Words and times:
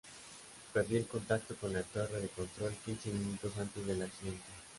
Perdí 0.73 0.97
el 0.97 1.05
contacto 1.05 1.55
con 1.57 1.73
la 1.73 1.83
torre 1.83 2.21
de 2.21 2.29
control 2.29 2.73
quince 2.83 3.11
minutos 3.11 3.55
antes 3.59 3.85
del 3.85 4.01
accidente. 4.01 4.41